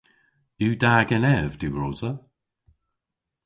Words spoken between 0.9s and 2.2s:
genev diwrosa?